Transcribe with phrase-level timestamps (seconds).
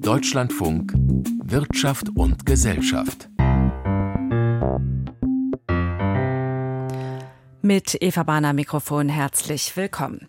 [0.00, 0.92] Deutschlandfunk
[1.44, 3.28] Wirtschaft und Gesellschaft.
[7.62, 10.26] Mit Eva Bahner Mikrofon herzlich willkommen.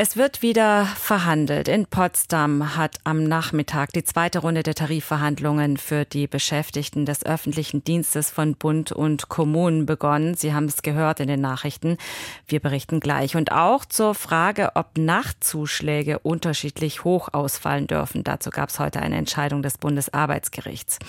[0.00, 1.66] Es wird wieder verhandelt.
[1.66, 7.82] In Potsdam hat am Nachmittag die zweite Runde der Tarifverhandlungen für die Beschäftigten des öffentlichen
[7.82, 10.34] Dienstes von Bund und Kommunen begonnen.
[10.34, 11.98] Sie haben es gehört in den Nachrichten.
[12.46, 13.34] Wir berichten gleich.
[13.34, 18.22] Und auch zur Frage, ob Nachtzuschläge unterschiedlich hoch ausfallen dürfen.
[18.22, 21.00] Dazu gab es heute eine Entscheidung des Bundesarbeitsgerichts.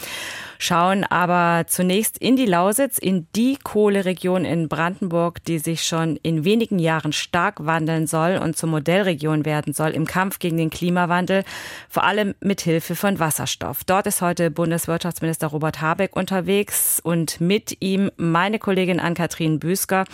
[0.57, 6.43] Schauen aber zunächst in die Lausitz, in die Kohleregion in Brandenburg, die sich schon in
[6.43, 11.43] wenigen Jahren stark wandeln soll und zum Modellregion werden soll im Kampf gegen den Klimawandel,
[11.89, 13.83] vor allem mit Hilfe von Wasserstoff.
[13.83, 20.05] Dort ist heute Bundeswirtschaftsminister Robert Habeck unterwegs und mit ihm meine Kollegin Ann-Kathrin Büsker.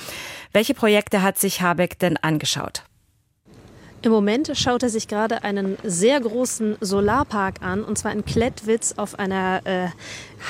[0.51, 2.83] Welche Projekte hat sich Habeck denn angeschaut?
[4.01, 8.93] Im Moment schaut er sich gerade einen sehr großen Solarpark an, und zwar in Klettwitz
[8.97, 9.87] auf einer äh,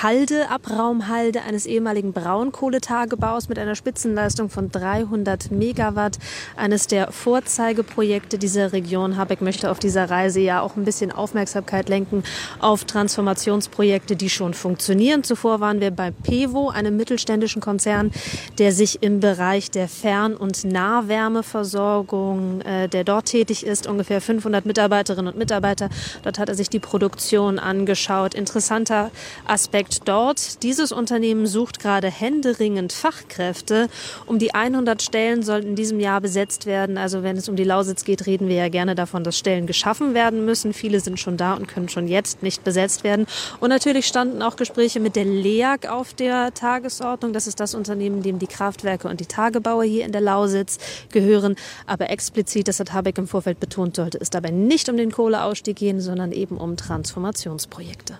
[0.04, 6.20] Halde, Abraumhalde eines ehemaligen Braunkohletagebaus mit einer Spitzenleistung von 300 Megawatt.
[6.58, 9.16] Eines der Vorzeigeprojekte dieser Region.
[9.16, 12.24] Habeck möchte auf dieser Reise ja auch ein bisschen Aufmerksamkeit lenken
[12.60, 15.24] auf Transformationsprojekte, die schon funktionieren.
[15.24, 18.12] Zuvor waren wir bei Pevo, einem mittelständischen Konzern,
[18.58, 24.66] der sich im Bereich der Fern- und Nahwärmeversorgung, äh, der dort tätig ist, ungefähr 500
[24.66, 25.90] Mitarbeiterinnen und Mitarbeiter.
[26.24, 28.34] Dort hat er sich die Produktion angeschaut.
[28.34, 29.10] Interessanter
[29.46, 30.64] Aspekt Projekt dort.
[30.64, 33.88] Dieses Unternehmen sucht gerade händeringend Fachkräfte.
[34.26, 36.98] Um die 100 Stellen sollten in diesem Jahr besetzt werden.
[36.98, 40.14] Also wenn es um die Lausitz geht, reden wir ja gerne davon, dass Stellen geschaffen
[40.14, 40.74] werden müssen.
[40.74, 43.28] Viele sind schon da und können schon jetzt nicht besetzt werden.
[43.60, 47.34] Und natürlich standen auch Gespräche mit der LEAG auf der Tagesordnung.
[47.34, 50.80] Das ist das Unternehmen, dem die Kraftwerke und die Tagebaue hier in der Lausitz
[51.12, 51.56] gehören.
[51.86, 55.76] Aber explizit, das hat Habeck im Vorfeld betont, sollte es dabei nicht um den Kohleausstieg
[55.76, 58.18] gehen, sondern eben um Transformationsprojekte.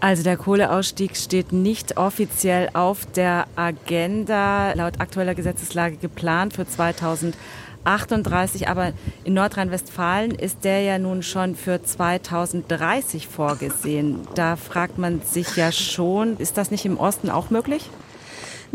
[0.00, 8.68] Also der Kohleausstieg steht nicht offiziell auf der Agenda, laut aktueller Gesetzeslage geplant für 2038,
[8.68, 8.92] aber
[9.24, 14.28] in Nordrhein-Westfalen ist der ja nun schon für 2030 vorgesehen.
[14.34, 17.88] Da fragt man sich ja schon, ist das nicht im Osten auch möglich?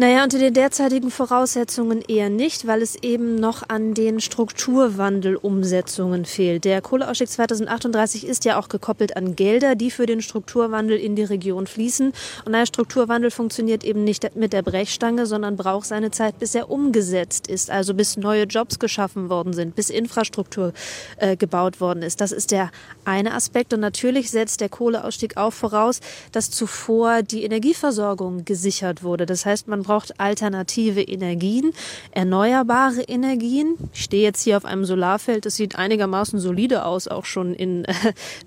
[0.02, 6.66] Naja, unter den derzeitigen Voraussetzungen eher nicht, weil es eben noch an den Strukturwandelumsetzungen fehlt.
[6.66, 11.24] Der Kohleausstieg 2038 ist ja auch gekoppelt an Gelder, die für den Strukturwandel in die
[11.24, 12.14] Region fließen.
[12.46, 16.72] Und naja, Strukturwandel funktioniert eben nicht mit der Brechstange, sondern braucht seine Zeit, bis er
[16.72, 20.74] umgesetzt ist, also bis neue Jobs geschaffen worden sind, bis Infrastruktur
[21.18, 22.22] äh, gebaut worden ist.
[22.22, 22.72] Das ist der
[23.06, 23.72] eine Aspekt.
[23.72, 26.00] Und natürlich setzt der Kohleausstieg auch voraus,
[26.32, 29.28] dass zuvor die Energieversorgung gesichert wurde.
[29.28, 31.74] Das heißt, man braucht alternative Energien,
[32.12, 33.78] erneuerbare Energien.
[33.94, 37.86] Ich stehe jetzt hier auf einem Solarfeld, das sieht einigermaßen solide aus, auch schon in
[37.86, 37.94] äh,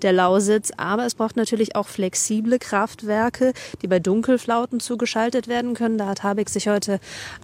[0.01, 0.71] der Lausitz.
[0.77, 5.97] Aber es braucht natürlich auch flexible Kraftwerke, die bei Dunkelflauten zugeschaltet werden können.
[5.97, 6.99] Da hat Habeck sich heute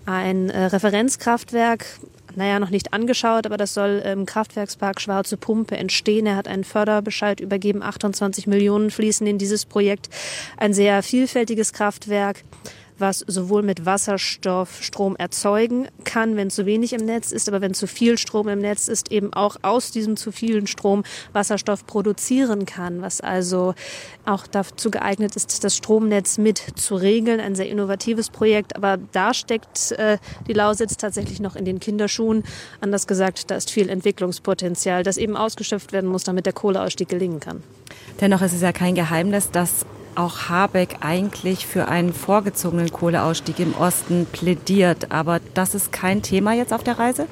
[0.05, 1.85] ein äh, Referenzkraftwerk
[2.35, 6.25] naja, noch nicht angeschaut, aber das soll im Kraftwerkspark Schwarze Pumpe entstehen.
[6.25, 7.83] Er hat einen Förderbescheid übergeben.
[7.83, 10.09] 28 Millionen fließen in dieses Projekt.
[10.57, 12.43] Ein sehr vielfältiges Kraftwerk
[13.01, 17.73] was sowohl mit Wasserstoff Strom erzeugen kann, wenn zu wenig im Netz ist, aber wenn
[17.73, 21.03] zu viel Strom im Netz ist, eben auch aus diesem zu vielen Strom
[21.33, 23.73] Wasserstoff produzieren kann, was also
[24.25, 27.39] auch dazu geeignet ist, das Stromnetz mit zu regeln.
[27.39, 32.43] Ein sehr innovatives Projekt, aber da steckt äh, die Lausitz tatsächlich noch in den Kinderschuhen.
[32.79, 37.39] Anders gesagt, da ist viel Entwicklungspotenzial, das eben ausgeschöpft werden muss, damit der Kohleausstieg gelingen
[37.39, 37.63] kann.
[38.21, 39.85] Dennoch ist es ja kein Geheimnis, dass
[40.15, 45.11] auch Habeck eigentlich für einen vorgezogenen Kohleausstieg im Osten plädiert.
[45.11, 47.27] Aber das ist kein Thema jetzt auf der Reise?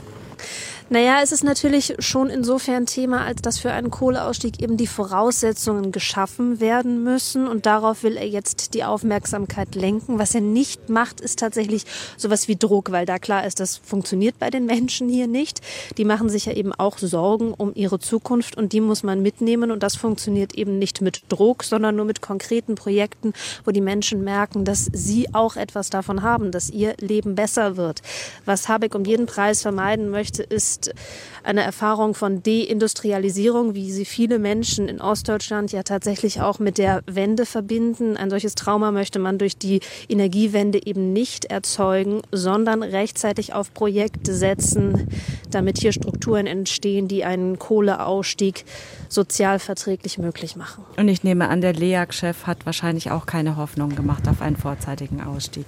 [0.92, 5.92] Naja, es ist natürlich schon insofern Thema, als dass für einen Kohleausstieg eben die Voraussetzungen
[5.92, 7.48] geschaffen werden müssen.
[7.48, 10.18] Und darauf will er jetzt die Aufmerksamkeit lenken.
[10.18, 11.86] Was er nicht macht, ist tatsächlich
[12.18, 15.62] sowas wie Druck, weil da klar ist, das funktioniert bei den Menschen hier nicht.
[16.00, 19.70] Die machen sich ja eben auch Sorgen um ihre Zukunft und die muss man mitnehmen.
[19.70, 23.34] Und das funktioniert eben nicht mit Druck, sondern nur mit konkreten Projekten,
[23.64, 28.02] wo die Menschen merken, dass sie auch etwas davon haben, dass ihr Leben besser wird.
[28.46, 30.94] Was Habeck um jeden Preis vermeiden möchte, ist, ist
[31.44, 37.02] eine Erfahrung von Deindustrialisierung, wie sie viele Menschen in Ostdeutschland ja tatsächlich auch mit der
[37.08, 38.18] Wende verbinden.
[38.18, 39.80] Ein solches Trauma möchte man durch die
[40.10, 45.08] Energiewende eben nicht erzeugen, sondern rechtzeitig auf Projekte setzen,
[45.50, 48.66] damit hier Strukturen entstehen, die einen Kohleausstieg
[49.08, 50.84] sozial verträglich möglich machen.
[50.98, 55.22] Und ich nehme an, der LEAG-Chef hat wahrscheinlich auch keine Hoffnung gemacht auf einen vorzeitigen
[55.22, 55.66] Ausstieg.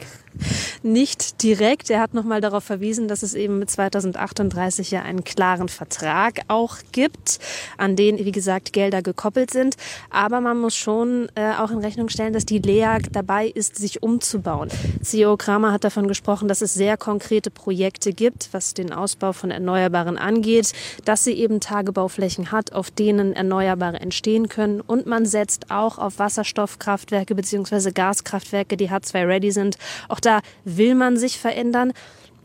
[0.84, 1.90] Nicht direkt.
[1.90, 6.78] Er hat nochmal darauf verwiesen, dass es eben mit 2038 ja einen klaren Vertrag auch
[6.92, 7.40] gibt,
[7.78, 9.76] an den, wie gesagt, Gelder gekoppelt sind.
[10.10, 14.04] Aber man muss schon äh, auch in Rechnung stellen, dass die Lea dabei ist, sich
[14.04, 14.70] umzubauen.
[15.02, 19.52] CEO Kramer hat davon gesprochen, dass es sehr konkrete Projekte gibt, was den Ausbau von
[19.52, 20.74] Erneuerbaren angeht,
[21.06, 24.82] dass sie eben Tagebauflächen hat, auf denen Erneuerbare entstehen können.
[24.82, 27.92] Und man setzt auch auf Wasserstoffkraftwerke bzw.
[27.92, 29.78] Gaskraftwerke, die H2-ready sind.
[30.08, 30.31] Auch da
[30.64, 31.92] will man sich verändern.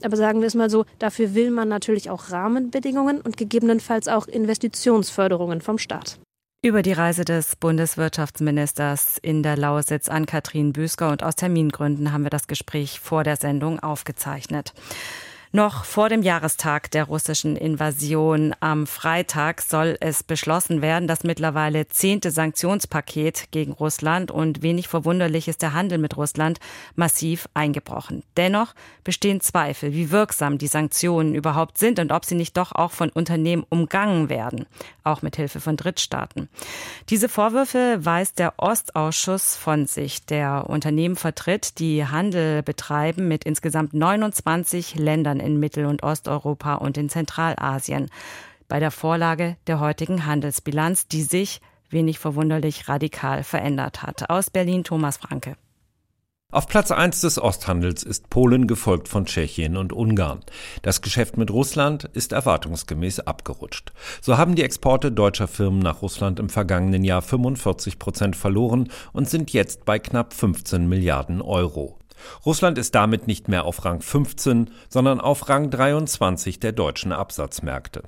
[0.02, 4.26] Aber sagen wir es mal so, dafür will man natürlich auch Rahmenbedingungen und gegebenenfalls auch
[4.26, 6.18] Investitionsförderungen vom Staat.
[6.62, 12.24] Über die Reise des Bundeswirtschaftsministers in der Lausitz an Katrin Büsker und aus Termingründen haben
[12.24, 14.72] wir das Gespräch vor der Sendung aufgezeichnet.
[15.52, 21.86] Noch vor dem Jahrestag der russischen Invasion am Freitag soll es beschlossen werden, das mittlerweile
[21.86, 26.58] zehnte Sanktionspaket gegen Russland und wenig verwunderlich ist der Handel mit Russland
[26.96, 28.24] massiv eingebrochen.
[28.36, 32.90] Dennoch bestehen Zweifel, wie wirksam die Sanktionen überhaupt sind und ob sie nicht doch auch
[32.90, 34.66] von Unternehmen umgangen werden,
[35.04, 36.48] auch mit Hilfe von Drittstaaten.
[37.08, 43.94] Diese Vorwürfe weist der Ostausschuss von sich, der Unternehmen vertritt, die Handel betreiben mit insgesamt
[43.94, 48.08] 29 Ländern Ländern in Mittel- und Osteuropa und in Zentralasien
[48.68, 54.28] bei der Vorlage der heutigen Handelsbilanz, die sich, wenig verwunderlich, radikal verändert hat.
[54.28, 55.56] Aus Berlin Thomas Franke.
[56.52, 60.40] Auf Platz 1 des Osthandels ist Polen gefolgt von Tschechien und Ungarn.
[60.82, 63.92] Das Geschäft mit Russland ist erwartungsgemäß abgerutscht.
[64.22, 69.28] So haben die Exporte deutscher Firmen nach Russland im vergangenen Jahr 45 Prozent verloren und
[69.28, 71.98] sind jetzt bei knapp 15 Milliarden Euro.
[72.44, 78.02] Russland ist damit nicht mehr auf Rang 15, sondern auf Rang 23 der deutschen Absatzmärkte.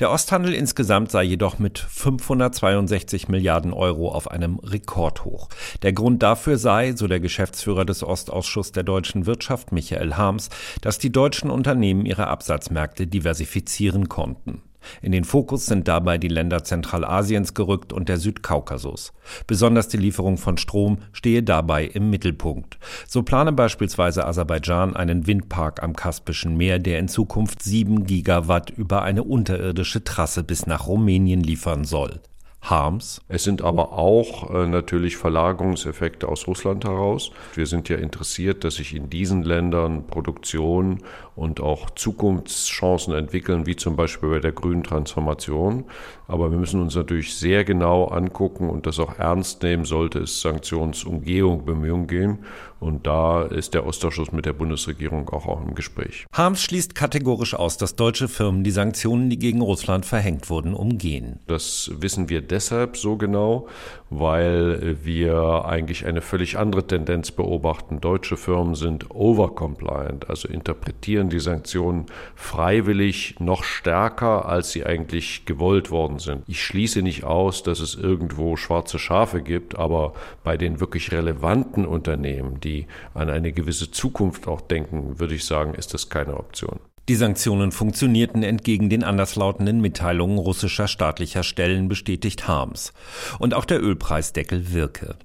[0.00, 5.48] Der Osthandel insgesamt sei jedoch mit 562 Milliarden Euro auf einem Rekordhoch.
[5.82, 10.48] Der Grund dafür sei, so der Geschäftsführer des Ostausschusses der deutschen Wirtschaft Michael Harms,
[10.80, 14.62] dass die deutschen Unternehmen ihre Absatzmärkte diversifizieren konnten.
[15.00, 19.12] In den Fokus sind dabei die Länder Zentralasiens gerückt und der Südkaukasus.
[19.46, 22.78] Besonders die Lieferung von Strom stehe dabei im Mittelpunkt.
[23.06, 29.02] So plane beispielsweise Aserbaidschan einen Windpark am Kaspischen Meer, der in Zukunft sieben Gigawatt über
[29.02, 32.20] eine unterirdische Trasse bis nach Rumänien liefern soll.
[32.62, 33.20] Harms.
[33.28, 37.32] Es sind aber auch äh, natürlich Verlagerungseffekte aus Russland heraus.
[37.54, 40.98] Wir sind ja interessiert, dass sich in diesen Ländern Produktion
[41.34, 45.84] und auch Zukunftschancen entwickeln, wie zum Beispiel bei der grünen Transformation.
[46.28, 50.40] Aber wir müssen uns natürlich sehr genau angucken und das auch ernst nehmen, sollte es
[50.40, 52.38] Sanktionsumgehung, Bemühungen gehen.
[52.82, 56.26] Und da ist der Ostausschuss mit der Bundesregierung auch, auch im Gespräch.
[56.32, 61.38] Harms schließt kategorisch aus, dass deutsche Firmen die Sanktionen, die gegen Russland verhängt wurden, umgehen.
[61.46, 63.68] Das wissen wir deshalb so genau,
[64.10, 68.00] weil wir eigentlich eine völlig andere Tendenz beobachten.
[68.00, 75.92] Deutsche Firmen sind overcompliant, also interpretieren die Sanktionen freiwillig noch stärker, als sie eigentlich gewollt
[75.92, 76.44] worden sind.
[76.46, 81.84] Ich schließe nicht aus, dass es irgendwo schwarze Schafe gibt, aber bei den wirklich relevanten
[81.84, 86.80] Unternehmen, die an eine gewisse Zukunft auch denken, würde ich sagen, ist das keine Option.
[87.08, 92.92] Die Sanktionen funktionierten entgegen den anderslautenden Mitteilungen russischer staatlicher Stellen, bestätigt Harms.
[93.40, 95.16] Und auch der Ölpreisdeckel wirke.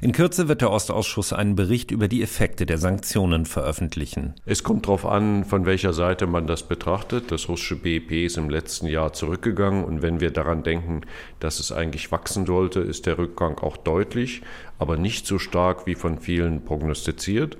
[0.00, 4.34] In Kürze wird der Ostausschuss einen Bericht über die Effekte der Sanktionen veröffentlichen.
[4.44, 7.30] Es kommt darauf an, von welcher Seite man das betrachtet.
[7.30, 11.02] Das russische BIP ist im letzten Jahr zurückgegangen und wenn wir daran denken,
[11.40, 14.42] dass es eigentlich wachsen sollte, ist der Rückgang auch deutlich,
[14.78, 17.56] aber nicht so stark wie von vielen prognostiziert.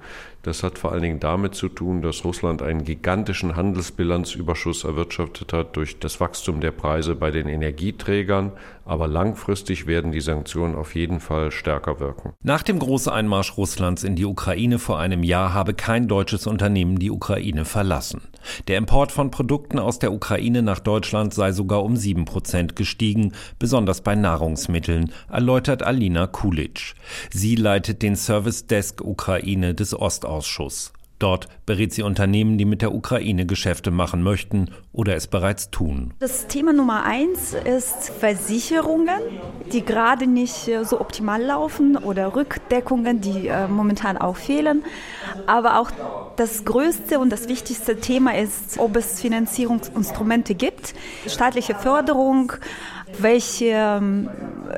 [0.47, 5.75] Das hat vor allen Dingen damit zu tun, dass Russland einen gigantischen Handelsbilanzüberschuss erwirtschaftet hat
[5.75, 8.53] durch das Wachstum der Preise bei den Energieträgern.
[8.85, 12.06] Aber langfristig werden die Sanktionen auf jeden Fall stärker wirken.
[12.43, 17.11] Nach dem Großeinmarsch Russlands in die Ukraine vor einem Jahr habe kein deutsches Unternehmen die
[17.11, 18.23] Ukraine verlassen.
[18.69, 23.33] Der Import von Produkten aus der Ukraine nach Deutschland sei sogar um sieben Prozent gestiegen,
[23.59, 26.95] besonders bei Nahrungsmitteln, erläutert Alina Kulic.
[27.31, 30.93] Sie leitet den Service Desk Ukraine des Ostausschusses.
[31.19, 36.13] Dort berät sie Unternehmen, die mit der Ukraine Geschäfte machen möchten oder es bereits tun.
[36.19, 39.21] Das Thema Nummer eins ist Versicherungen,
[39.73, 44.85] die gerade nicht äh, so optimal laufen oder Rückdeckungen, die äh, momentan auch fehlen.
[45.47, 45.91] Aber auch
[46.37, 50.95] das größte und das wichtigste Thema ist, ob es Finanzierungsinstrumente gibt,
[51.27, 52.53] staatliche Förderung,
[53.19, 54.29] welche ähm,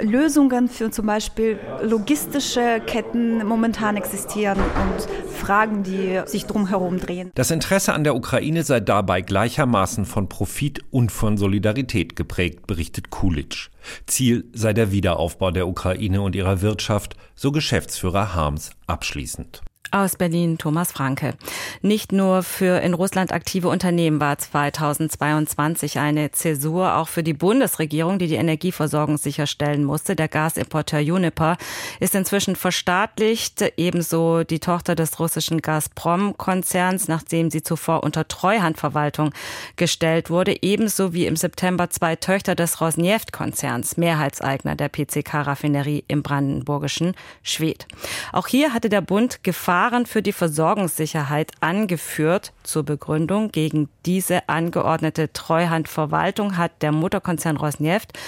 [0.03, 7.31] Lösungen für zum Beispiel logistische Ketten momentan existieren und Fragen, die sich drumherum drehen.
[7.35, 13.11] Das Interesse an der Ukraine sei dabei gleichermaßen von Profit und von Solidarität geprägt, berichtet
[13.11, 13.71] Kulitsch.
[14.07, 19.63] Ziel sei der Wiederaufbau der Ukraine und ihrer Wirtschaft, so Geschäftsführer Harms abschließend.
[19.91, 21.35] Aus Berlin Thomas Franke.
[21.81, 28.19] Nicht nur für in Russland aktive Unternehmen war 2022 eine Zäsur, auch für die Bundesregierung,
[28.19, 30.15] die die Energieversorgung sicherstellen musste.
[30.15, 31.57] Der Gasimporteur Uniper
[32.01, 39.33] ist inzwischen verstaatlicht, ebenso die Tochter des russischen Gazprom-Konzerns, nachdem sie zuvor unter Treuhandverwaltung
[39.77, 47.15] gestellt wurde, ebenso wie im September zwei Töchter des Rosneft-Konzerns, Mehrheitseigner der PCK-Raffinerie im brandenburgischen
[47.43, 47.87] Schwedt.
[48.33, 52.53] Auch hier hatte der Bund Gefahr Verfahren für die Versorgungssicherheit angeführt.
[52.65, 58.19] Zur Begründung gegen diese angeordnete Treuhandverwaltung hat der Mutterkonzern Rosneft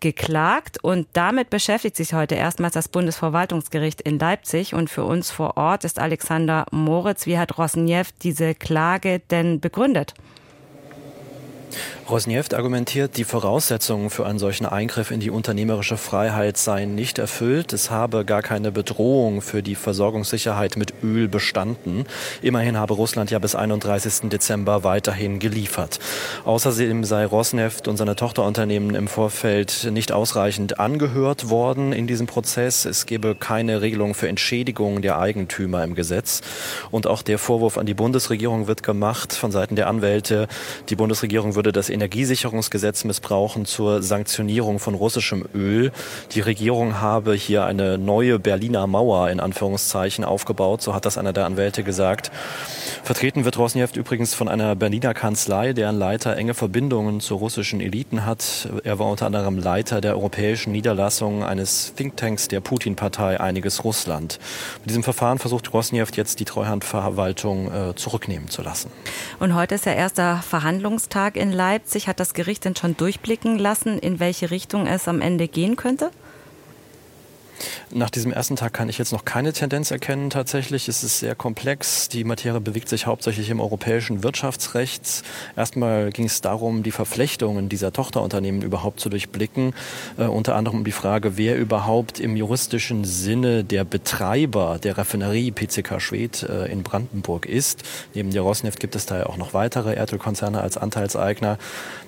[0.00, 5.56] geklagt und damit beschäftigt sich heute erstmals das Bundesverwaltungsgericht in Leipzig und für uns vor
[5.56, 7.24] Ort ist Alexander Moritz.
[7.26, 10.12] Wie hat Rosneft diese Klage denn begründet?
[12.08, 17.72] Rosneft argumentiert, die Voraussetzungen für einen solchen Eingriff in die unternehmerische Freiheit seien nicht erfüllt.
[17.72, 22.04] Es habe gar keine Bedrohung für die Versorgungssicherheit mit Öl bestanden.
[22.42, 24.28] Immerhin habe Russland ja bis 31.
[24.30, 25.98] Dezember weiterhin geliefert.
[26.44, 32.84] Außerdem sei Rosneft und seine Tochterunternehmen im Vorfeld nicht ausreichend angehört worden in diesem Prozess.
[32.84, 36.40] Es gebe keine Regelung für Entschädigungen der Eigentümer im Gesetz.
[36.92, 40.46] Und auch der Vorwurf an die Bundesregierung wird gemacht von Seiten der Anwälte.
[40.88, 45.90] Die Bundesregierung würde das Energiesicherungsgesetz missbrauchen zur Sanktionierung von russischem Öl.
[46.32, 51.32] Die Regierung habe hier eine neue Berliner Mauer in Anführungszeichen aufgebaut, so hat das einer
[51.32, 52.30] der Anwälte gesagt.
[53.02, 58.24] Vertreten wird Rosneft übrigens von einer Berliner Kanzlei, deren Leiter enge Verbindungen zu russischen Eliten
[58.24, 58.68] hat.
[58.84, 64.38] Er war unter anderem Leiter der europäischen Niederlassung eines Thinktanks der Putin-Partei Einiges Russland.
[64.80, 68.90] Mit diesem Verfahren versucht Rosneft jetzt die Treuhandverwaltung äh, zurücknehmen zu lassen.
[69.38, 71.76] Und heute ist der erste Verhandlungstag in Leipzig.
[71.96, 75.76] Leipzig hat das Gericht denn schon durchblicken lassen, in welche Richtung es am Ende gehen
[75.76, 76.10] könnte?
[77.90, 80.30] Nach diesem ersten Tag kann ich jetzt noch keine Tendenz erkennen.
[80.30, 82.08] Tatsächlich es ist sehr komplex.
[82.08, 85.22] Die Materie bewegt sich hauptsächlich im europäischen Wirtschaftsrecht.
[85.56, 89.74] Erstmal ging es darum, die Verflechtungen dieser Tochterunternehmen überhaupt zu durchblicken.
[90.18, 95.52] Äh, unter anderem um die Frage, wer überhaupt im juristischen Sinne der Betreiber der Raffinerie
[95.52, 97.82] PCK Schwedt äh, in Brandenburg ist.
[98.14, 101.58] Neben der Rosneft gibt es da ja auch noch weitere Erdölkonzerne als Anteilseigner.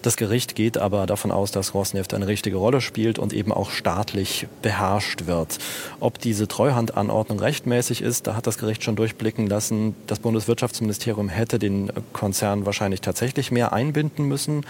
[0.02, 3.70] Das Gericht geht aber davon aus, dass Rosneft eine richtige Rolle spielt und eben auch
[3.70, 5.58] staatlich beherrscht wird wird.
[6.00, 9.94] Ob diese Treuhandanordnung rechtmäßig ist, da hat das Gericht schon durchblicken lassen.
[10.06, 14.64] Das Bundeswirtschaftsministerium hätte den Konzern wahrscheinlich tatsächlich mehr einbinden müssen,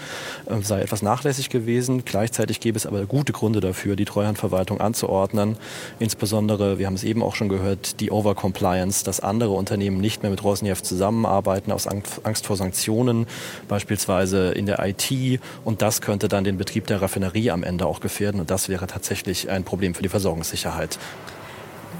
[0.45, 2.03] äh, sei etwas nachlässig gewesen.
[2.05, 5.57] Gleichzeitig gäbe es aber gute Gründe dafür, die Treuhandverwaltung anzuordnen.
[5.99, 10.31] Insbesondere, wir haben es eben auch schon gehört, die Overcompliance, dass andere Unternehmen nicht mehr
[10.31, 13.27] mit Rosneft zusammenarbeiten aus Angst vor Sanktionen,
[13.67, 15.39] beispielsweise in der IT.
[15.65, 18.39] Und das könnte dann den Betrieb der Raffinerie am Ende auch gefährden.
[18.39, 20.58] Und das wäre tatsächlich ein Problem für die Versorgungssicherheit.
[20.59, 20.99] Sicherheit.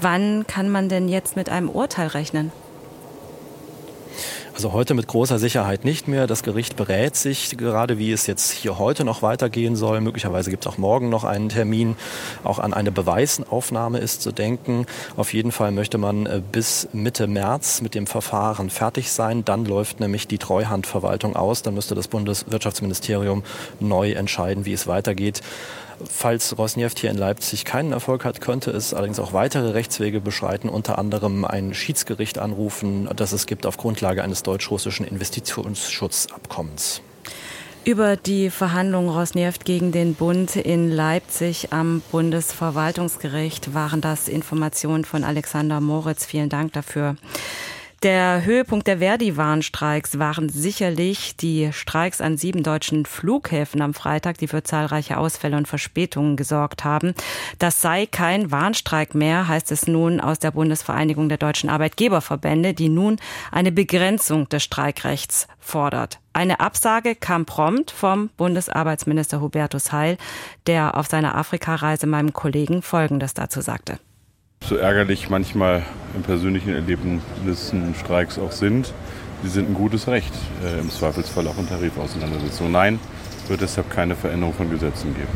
[0.02, 2.52] Wann kann man denn jetzt mit einem Urteil rechnen?
[4.54, 6.26] Also heute mit großer Sicherheit nicht mehr.
[6.26, 10.02] Das Gericht berät sich gerade, wie es jetzt hier heute noch weitergehen soll.
[10.02, 11.96] Möglicherweise gibt es auch morgen noch einen Termin.
[12.44, 14.84] Auch an eine Beweisaufnahme ist zu denken.
[15.16, 19.46] Auf jeden Fall möchte man äh, bis Mitte März mit dem Verfahren fertig sein.
[19.46, 21.62] Dann läuft nämlich die Treuhandverwaltung aus.
[21.62, 23.44] Dann müsste das Bundeswirtschaftsministerium
[23.78, 25.40] neu entscheiden, wie es weitergeht.
[26.08, 30.68] Falls Rosneft hier in Leipzig keinen Erfolg hat, könnte es allerdings auch weitere Rechtswege beschreiten,
[30.68, 37.02] unter anderem ein Schiedsgericht anrufen, das es gibt auf Grundlage eines deutsch-russischen Investitionsschutzabkommens.
[37.84, 45.24] Über die Verhandlungen Rosneft gegen den Bund in Leipzig am Bundesverwaltungsgericht waren das Informationen von
[45.24, 46.26] Alexander Moritz.
[46.26, 47.16] Vielen Dank dafür.
[48.02, 54.48] Der Höhepunkt der Verdi-Warnstreiks waren sicherlich die Streiks an sieben deutschen Flughäfen am Freitag, die
[54.48, 57.12] für zahlreiche Ausfälle und Verspätungen gesorgt haben.
[57.58, 62.88] Das sei kein Warnstreik mehr, heißt es nun aus der Bundesvereinigung der deutschen Arbeitgeberverbände, die
[62.88, 63.18] nun
[63.52, 66.20] eine Begrenzung des Streikrechts fordert.
[66.32, 70.16] Eine Absage kam prompt vom Bundesarbeitsminister Hubertus Heil,
[70.66, 73.98] der auf seiner Afrikareise meinem Kollegen Folgendes dazu sagte.
[74.64, 75.82] So ärgerlich manchmal
[76.14, 78.92] in persönlichen Erlebnissen Streiks auch sind,
[79.42, 80.32] sie sind ein gutes Recht,
[80.64, 82.72] äh, im Zweifelsfall auch in Tarifauseinandersetzungen.
[82.72, 83.00] Nein,
[83.48, 85.28] wird deshalb keine Veränderung von Gesetzen geben.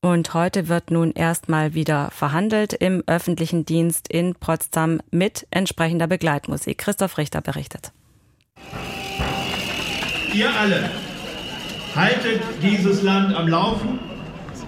[0.00, 6.78] Und heute wird nun erstmal wieder verhandelt im öffentlichen Dienst in Potsdam mit entsprechender Begleitmusik.
[6.78, 7.92] Christoph Richter berichtet.
[10.32, 10.90] Ihr alle
[11.96, 13.98] haltet dieses Land am Laufen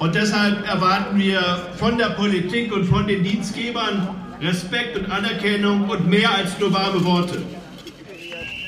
[0.00, 1.40] und deshalb erwarten wir
[1.76, 4.08] von der Politik und von den Dienstgebern
[4.40, 7.42] Respekt und Anerkennung und mehr als nur warme Worte.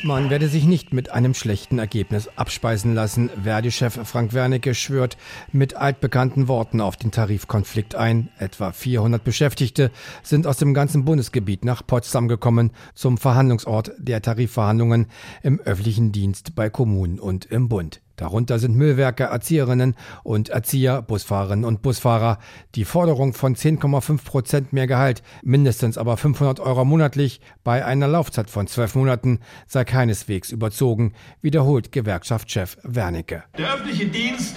[0.05, 3.31] Man werde sich nicht mit einem schlechten Ergebnis abspeisen lassen.
[3.45, 5.17] Verdi-Chef Frank Wernicke schwört
[5.53, 8.29] mit altbekannten Worten auf den Tarifkonflikt ein.
[8.37, 9.93] Etwa 400 Beschäftigte
[10.25, 15.07] sind aus dem ganzen Bundesgebiet nach Potsdam gekommen, zum Verhandlungsort der Tarifverhandlungen
[15.43, 18.01] im öffentlichen Dienst bei Kommunen und im Bund.
[18.23, 22.39] Darunter sind Müllwerker, Erzieherinnen und Erzieher, Busfahrerinnen und Busfahrer.
[22.77, 28.49] Die Forderung von 10,5 Prozent mehr Gehalt, mindestens aber 500 Euro monatlich bei einer Laufzeit
[28.49, 33.43] von zwölf Monaten sei keineswegs überzogen, wiederholt Gewerkschaftschef Wernicke.
[33.59, 34.55] Der öffentliche Dienst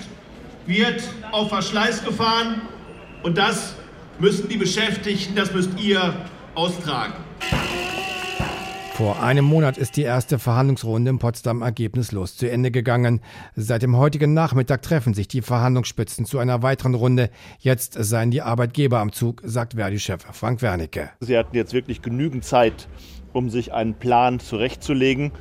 [0.68, 2.62] wird auf Verschleiß gefahren
[3.24, 3.74] und das
[4.20, 6.14] müssen die Beschäftigten, das müsst ihr
[6.54, 7.16] austragen.
[8.96, 13.20] Vor einem Monat ist die erste Verhandlungsrunde in Potsdam ergebnislos zu Ende gegangen.
[13.54, 17.30] Seit dem heutigen Nachmittag treffen sich die Verhandlungsspitzen zu einer weiteren Runde.
[17.60, 21.10] Jetzt seien die Arbeitgeber am Zug, sagt Verdi-Chef Frank Wernicke.
[21.20, 22.88] Sie hatten jetzt wirklich genügend Zeit,
[23.34, 25.34] um sich einen Plan zurechtzulegen.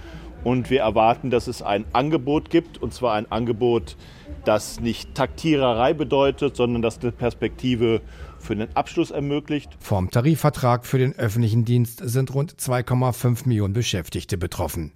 [0.43, 3.97] Und wir erwarten, dass es ein Angebot gibt, und zwar ein Angebot,
[4.45, 8.01] das nicht Taktiererei bedeutet, sondern das eine Perspektive
[8.45, 9.71] für den Abschluss ermöglicht.
[9.81, 14.93] Vom Tarifvertrag für den öffentlichen Dienst sind rund 2,5 Millionen Beschäftigte betroffen.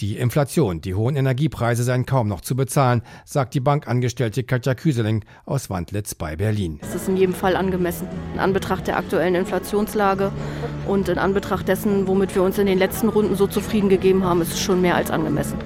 [0.00, 5.24] Die Inflation, die hohen Energiepreise seien kaum noch zu bezahlen, sagt die Bankangestellte Katja Küseling
[5.44, 6.78] aus Wandlitz bei Berlin.
[6.82, 8.08] Es ist in jedem Fall angemessen.
[8.34, 10.32] In Anbetracht der aktuellen Inflationslage
[10.86, 14.40] und in Anbetracht dessen, womit wir uns in den letzten Runden so zufrieden gegeben haben,
[14.40, 15.58] ist es schon mehr als angemessen.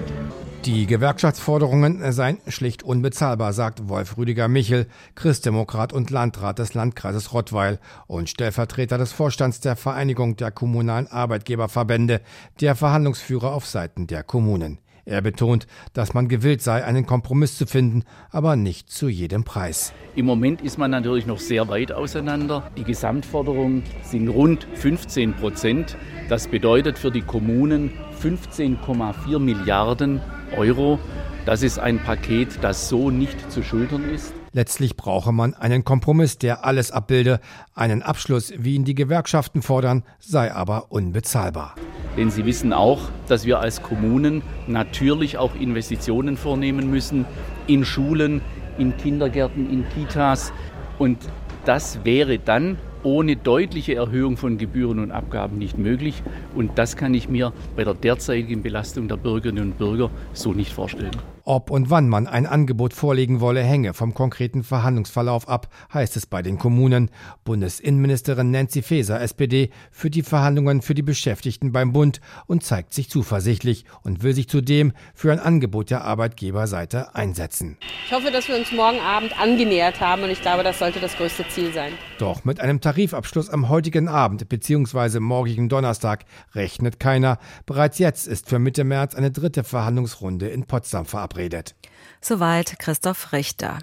[0.65, 7.79] Die Gewerkschaftsforderungen seien schlicht unbezahlbar, sagt Wolf Rüdiger Michel, Christdemokrat und Landrat des Landkreises Rottweil
[8.07, 12.23] und Stellvertreter des Vorstands der Vereinigung der kommunalen Arbeitgeberverbände,
[12.63, 14.79] der Verhandlungsführer auf Seiten der Kommunen.
[15.07, 19.93] Er betont, dass man gewillt sei, einen Kompromiss zu finden, aber nicht zu jedem Preis.
[20.15, 22.71] Im Moment ist man natürlich noch sehr weit auseinander.
[22.77, 25.97] Die Gesamtforderungen sind rund 15 Prozent.
[26.29, 27.93] Das bedeutet für die Kommunen
[28.23, 30.21] 15,4 Milliarden
[30.57, 30.99] Euro.
[31.45, 34.33] Das ist ein Paket, das so nicht zu schultern ist.
[34.55, 37.41] Letztlich brauche man einen Kompromiss, der alles abbilde.
[37.75, 41.75] Einen Abschluss, wie ihn die Gewerkschaften fordern, sei aber unbezahlbar.
[42.17, 47.25] Denn Sie wissen auch, dass wir als Kommunen natürlich auch Investitionen vornehmen müssen
[47.67, 48.43] in Schulen,
[48.79, 50.53] in Kindergärten, in Kitas.
[51.01, 51.19] Und
[51.65, 56.23] das wäre dann ohne deutliche Erhöhung von Gebühren und Abgaben nicht möglich.
[56.55, 60.73] Und das kann ich mir bei der derzeitigen Belastung der Bürgerinnen und Bürger so nicht
[60.73, 61.17] vorstellen.
[61.47, 66.25] Ob und wann man ein Angebot vorlegen wolle, hänge vom konkreten Verhandlungsverlauf ab, heißt es
[66.25, 67.11] bei den Kommunen.
[67.45, 73.11] Bundesinnenministerin Nancy Faeser, SPD, führt die Verhandlungen für die Beschäftigten beim Bund und zeigt sich
[73.11, 77.77] zuversichtlich und will sich zudem für ein Angebot der Arbeitgeberseite einsetzen.
[78.07, 81.15] Ich hoffe, dass wir uns morgen Abend angenähert haben und ich glaube, das sollte das
[81.15, 81.93] größte Ziel sein.
[82.19, 85.21] Doch mit einem Tarifabschluss am heutigen Abend bzw.
[85.21, 87.39] morgigen Donnerstag rechnet keiner.
[87.67, 91.75] Bereits jetzt ist für Mitte März eine dritte Verhandlungsrunde in Potsdam verabredet verabredet.
[92.21, 93.79] Soweit Christoph Richter.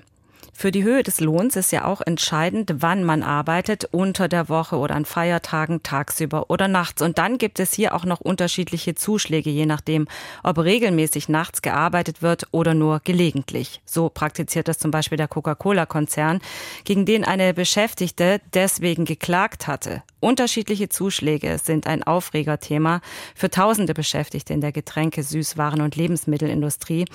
[0.54, 4.78] Für die Höhe des Lohns ist ja auch entscheidend, wann man arbeitet, unter der Woche
[4.78, 7.02] oder an Feiertagen, tagsüber oder nachts.
[7.02, 10.08] Und dann gibt es hier auch noch unterschiedliche Zuschläge, je nachdem,
[10.44, 13.82] ob regelmäßig nachts gearbeitet wird oder nur gelegentlich.
[13.86, 16.42] So praktiziert das zum Beispiel der Coca-Cola-Konzern,
[16.84, 20.04] gegen den eine Beschäftigte deswegen geklagt hatte.
[20.20, 23.02] Unterschiedliche Zuschläge sind ein Aufregerthema
[23.34, 27.06] für tausende Beschäftigte in der Getränke-, Süßwaren- und Lebensmittelindustrie.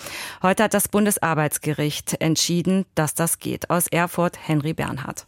[0.42, 3.70] Heute hat das Bundesarbeitsgericht entschieden, dass das geht.
[3.70, 5.26] Aus Erfurt Henry Bernhard.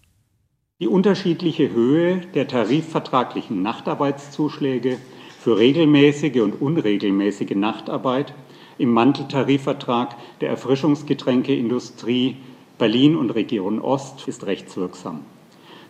[0.81, 4.99] Die unterschiedliche Höhe der tarifvertraglichen Nachtarbeitszuschläge
[5.41, 8.33] für regelmäßige und unregelmäßige Nachtarbeit
[8.79, 12.37] im Manteltarifvertrag der Erfrischungsgetränkeindustrie
[12.79, 15.25] Berlin und Region Ost ist rechtswirksam.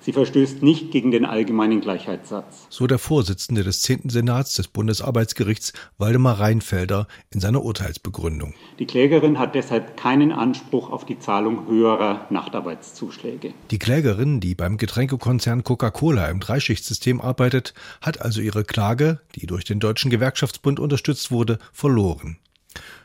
[0.09, 2.66] Sie verstößt nicht gegen den allgemeinen Gleichheitssatz.
[2.71, 4.09] So der Vorsitzende des 10.
[4.09, 8.55] Senats des Bundesarbeitsgerichts Waldemar Reinfelder in seiner Urteilsbegründung.
[8.79, 13.53] Die Klägerin hat deshalb keinen Anspruch auf die Zahlung höherer Nachtarbeitszuschläge.
[13.71, 19.64] Die Klägerin, die beim Getränkekonzern Coca-Cola im Dreischichtsystem arbeitet, hat also ihre Klage, die durch
[19.66, 22.38] den Deutschen Gewerkschaftsbund unterstützt wurde, verloren.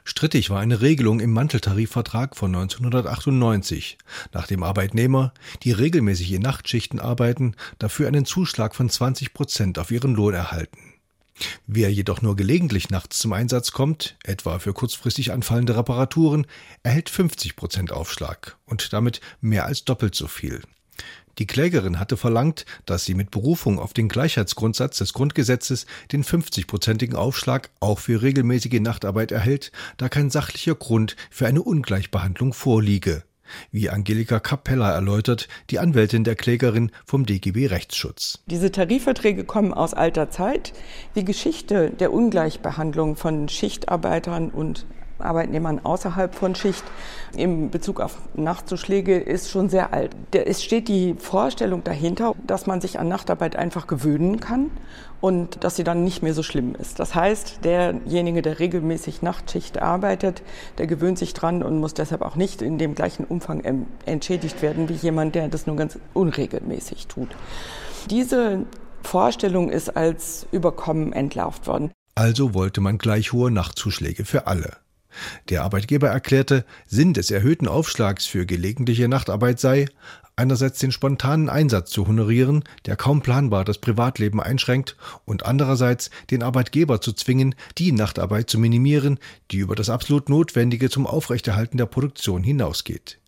[0.05, 3.97] Strittig war eine Regelung im Manteltarifvertrag von 1998,
[4.33, 10.13] nachdem Arbeitnehmer, die regelmäßig in Nachtschichten arbeiten, dafür einen Zuschlag von 20 Prozent auf ihren
[10.15, 10.93] Lohn erhalten.
[11.65, 16.45] Wer jedoch nur gelegentlich nachts zum Einsatz kommt, etwa für kurzfristig anfallende Reparaturen,
[16.83, 20.61] erhält 50 Prozent Aufschlag und damit mehr als doppelt so viel.
[21.39, 27.15] Die Klägerin hatte verlangt, dass sie mit Berufung auf den Gleichheitsgrundsatz des Grundgesetzes den 50-prozentigen
[27.15, 33.23] Aufschlag auch für regelmäßige Nachtarbeit erhält, da kein sachlicher Grund für eine Ungleichbehandlung vorliege.
[33.71, 38.39] wie Angelika Capella erläutert, die Anwältin der Klägerin vom DGB Rechtsschutz.
[38.47, 40.73] Diese Tarifverträge kommen aus alter Zeit.
[41.15, 44.85] Die Geschichte der Ungleichbehandlung von Schichtarbeitern und
[45.19, 46.84] Arbeitnehmern außerhalb von Schicht
[47.36, 50.15] in Bezug auf Nachtzuschläge ist schon sehr alt.
[50.34, 54.71] Es steht die Vorstellung dahinter, dass man sich an Nachtarbeit einfach gewöhnen kann
[55.21, 56.99] und dass sie dann nicht mehr so schlimm ist.
[56.99, 60.43] Das heißt, derjenige, der regelmäßig Nachtschicht arbeitet,
[60.78, 64.89] der gewöhnt sich dran und muss deshalb auch nicht in dem gleichen Umfang entschädigt werden
[64.89, 67.30] wie jemand, der das nur ganz unregelmäßig tut.
[68.10, 68.65] Diese
[69.02, 71.91] Vorstellung ist als überkommen entlarvt worden.
[72.15, 74.82] Also wollte man gleich hohe Nachtzuschläge für alle.
[75.49, 79.88] Der Arbeitgeber erklärte, Sinn des erhöhten Aufschlags für gelegentliche Nachtarbeit sei,
[80.36, 84.95] einerseits den spontanen Einsatz zu honorieren, der kaum planbar das Privatleben einschränkt,
[85.26, 89.19] und andererseits den Arbeitgeber zu zwingen, die Nachtarbeit zu minimieren,
[89.52, 93.19] die über das absolut Notwendige zum Aufrechterhalten der Produktion hinausgeht.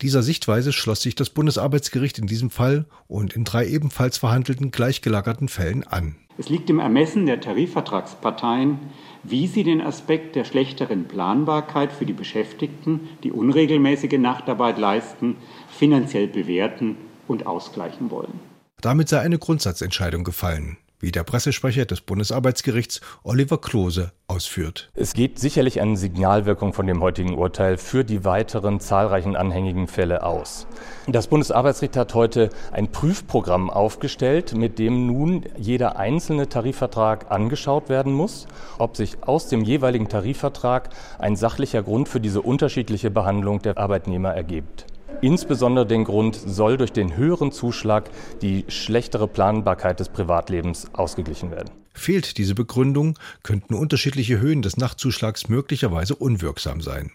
[0.00, 5.48] Dieser Sichtweise schloss sich das Bundesarbeitsgericht in diesem Fall und in drei ebenfalls verhandelten gleichgelagerten
[5.48, 6.16] Fällen an.
[6.38, 8.78] Es liegt im Ermessen der Tarifvertragsparteien,
[9.24, 15.36] wie sie den Aspekt der schlechteren Planbarkeit für die Beschäftigten, die unregelmäßige Nachtarbeit leisten,
[15.68, 16.96] finanziell bewerten
[17.26, 18.40] und ausgleichen wollen.
[18.80, 24.90] Damit sei eine Grundsatzentscheidung gefallen wie der Pressesprecher des Bundesarbeitsgerichts Oliver Klose ausführt.
[24.94, 30.22] Es geht sicherlich eine Signalwirkung von dem heutigen Urteil für die weiteren zahlreichen anhängigen Fälle
[30.22, 30.66] aus.
[31.06, 38.12] Das Bundesarbeitsgericht hat heute ein Prüfprogramm aufgestellt, mit dem nun jeder einzelne Tarifvertrag angeschaut werden
[38.12, 38.46] muss,
[38.78, 44.34] ob sich aus dem jeweiligen Tarifvertrag ein sachlicher Grund für diese unterschiedliche Behandlung der Arbeitnehmer
[44.34, 44.86] ergibt.
[45.20, 51.70] Insbesondere den Grund soll durch den höheren Zuschlag die schlechtere Planbarkeit des Privatlebens ausgeglichen werden.
[51.92, 57.10] Fehlt diese Begründung, könnten unterschiedliche Höhen des Nachtzuschlags möglicherweise unwirksam sein.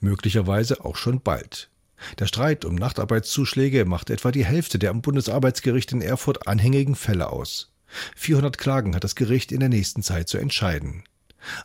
[0.00, 1.70] Möglicherweise auch schon bald.
[2.20, 7.32] Der Streit um Nachtarbeitszuschläge macht etwa die Hälfte der am Bundesarbeitsgericht in Erfurt anhängigen Fälle
[7.32, 7.72] aus.
[8.14, 11.02] 400 Klagen hat das Gericht in der nächsten Zeit zu entscheiden.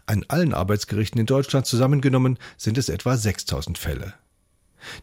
[0.05, 4.13] An allen Arbeitsgerichten in Deutschland zusammengenommen sind es etwa 6000 Fälle.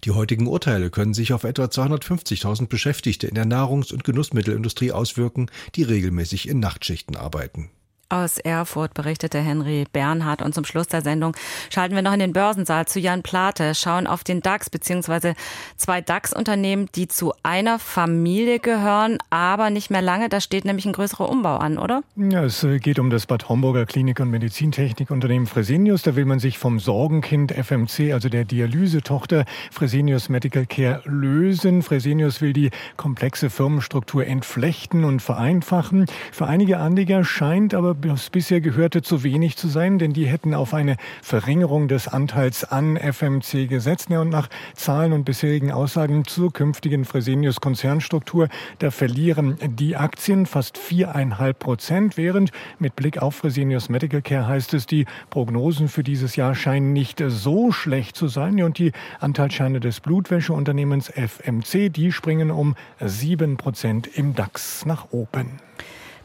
[0.04, 5.50] Die heutigen Urteile können sich auf etwa 250.000 Beschäftigte in der Nahrungs- und Genussmittelindustrie auswirken,
[5.74, 7.70] die regelmäßig in Nachtschichten arbeiten.
[8.12, 10.42] Aus Erfurt berichtete Henry Bernhard.
[10.42, 11.36] Und zum Schluss der Sendung
[11.72, 15.34] schalten wir noch in den Börsensaal zu Jan Plate, schauen auf den DAX bzw.
[15.76, 20.28] zwei DAX-Unternehmen, die zu einer Familie gehören, aber nicht mehr lange.
[20.28, 22.02] Da steht nämlich ein größerer Umbau an, oder?
[22.16, 26.02] Ja, es äh, geht um das Bad Homburger Klinik- und Medizintechnikunternehmen Fresenius.
[26.02, 31.82] Da will man sich vom Sorgenkind FMC, also der Dialysetochter Fresenius Medical Care, lösen.
[31.82, 36.06] Fresenius will die komplexe Firmenstruktur entflechten und vereinfachen.
[36.32, 40.54] Für einige Anleger scheint aber das bisher gehörte zu wenig zu sein, denn die hätten
[40.54, 44.10] auf eine Verringerung des Anteils an FMC gesetzt.
[44.10, 50.78] Und nach Zahlen und bisherigen Aussagen zur künftigen Fresenius Konzernstruktur, da verlieren die Aktien fast
[50.78, 56.36] viereinhalb Prozent, während mit Blick auf Fresenius Medical Care heißt es, die Prognosen für dieses
[56.36, 58.62] Jahr scheinen nicht so schlecht zu sein.
[58.62, 65.60] Und die Anteilsscheine des Blutwäscheunternehmens FMC, die springen um sieben Prozent im DAX nach oben.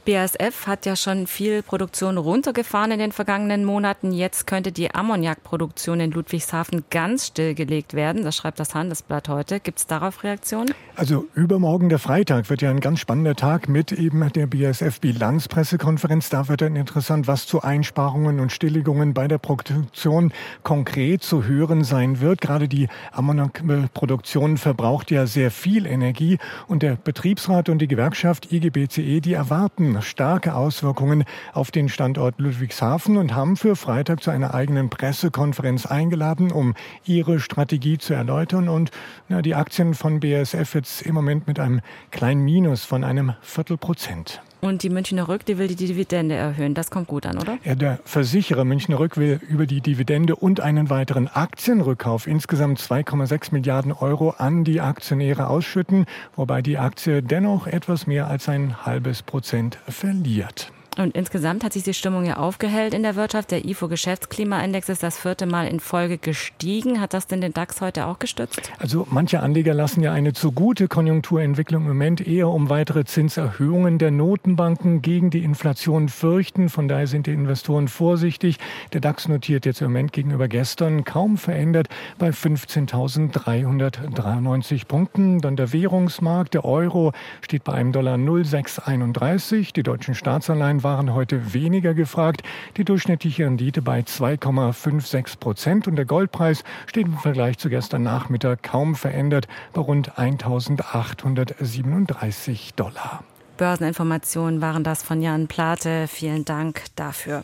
[0.05, 4.11] BASF hat ja schon viel Produktion runtergefahren in den vergangenen Monaten.
[4.11, 8.23] Jetzt könnte die Ammoniakproduktion in Ludwigshafen ganz stillgelegt werden.
[8.23, 9.59] Das schreibt das Handelsblatt heute.
[9.59, 10.75] Gibt es darauf Reaktionen?
[10.95, 16.29] Also übermorgen, der Freitag, wird ja ein ganz spannender Tag mit eben der BASF-Bilanzpressekonferenz.
[16.29, 21.83] Da wird dann interessant, was zu Einsparungen und Stilllegungen bei der Produktion konkret zu hören
[21.83, 22.41] sein wird.
[22.41, 26.37] Gerade die Ammoniakproduktion verbraucht ja sehr viel Energie
[26.67, 33.17] und der Betriebsrat und die Gewerkschaft IGBCE, die erwarten starke Auswirkungen auf den Standort Ludwigshafen
[33.17, 36.73] und haben für Freitag zu einer eigenen Pressekonferenz eingeladen, um
[37.05, 38.69] ihre Strategie zu erläutern.
[38.69, 38.91] Und
[39.29, 41.81] na, die Aktien von BASF jetzt im Moment mit einem
[42.11, 44.41] kleinen Minus von einem Viertelprozent.
[44.61, 46.73] Und die Münchner Rück, die will die Dividende erhöhen.
[46.73, 47.57] Das kommt gut an, oder?
[47.63, 53.53] Ja, der Versicherer Münchner Rück will über die Dividende und einen weiteren Aktienrückkauf insgesamt 2,6
[53.53, 59.21] Milliarden Euro an die Aktionäre ausschütten, wobei die Aktie dennoch etwas mehr als ein halbes
[59.21, 60.71] Prozent verliert.
[60.97, 63.51] Und insgesamt hat sich die Stimmung ja aufgehellt in der Wirtschaft.
[63.51, 67.01] Der IFO-Geschäftsklimaindex ist das vierte Mal in Folge gestiegen.
[67.01, 68.71] Hat das denn den DAX heute auch gestützt?
[68.79, 73.97] Also manche Anleger lassen ja eine zu gute Konjunkturentwicklung im Moment eher um weitere Zinserhöhungen
[73.97, 76.69] der Notenbanken gegen die Inflation fürchten.
[76.69, 78.57] Von daher sind die Investoren vorsichtig.
[78.93, 85.41] Der DAX notiert jetzt im Moment gegenüber gestern kaum verändert bei 15.393 Punkten.
[85.41, 86.53] Dann der Währungsmarkt.
[86.53, 89.73] Der Euro steht bei einem Dollar 0,631.
[89.73, 92.43] Die deutschen Staatsanleihen waren heute weniger gefragt.
[92.77, 98.61] Die durchschnittliche Rendite bei 2,56 Prozent und der Goldpreis steht im Vergleich zu gestern Nachmittag
[98.61, 103.23] kaum verändert bei rund 1837 Dollar.
[103.57, 106.07] Börseninformationen waren das von Jan Plate.
[106.07, 107.41] Vielen Dank dafür.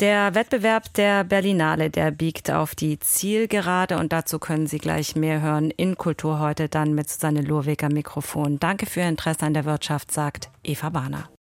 [0.00, 5.40] Der Wettbewerb der Berlinale, der biegt auf die Zielgerade und dazu können Sie gleich mehr
[5.40, 8.58] hören in Kultur heute dann mit Susanne Lurweger Mikrofon.
[8.58, 11.28] Danke für Ihr Interesse an der Wirtschaft, sagt Eva Bahner.